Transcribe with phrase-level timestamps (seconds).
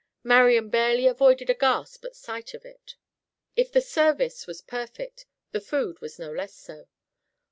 [0.23, 2.95] Marian barely avoided a gasp at sight of it.
[3.55, 6.87] If the service was perfect, the food was no less so.